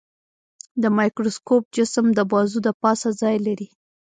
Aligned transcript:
د 0.81 0.83
مایکروسکوپ 0.97 1.63
جسم 1.75 2.05
د 2.17 2.19
بازو 2.31 2.59
د 2.63 2.69
پاسه 2.81 3.09
ځای 3.21 3.37
لري. 3.47 3.67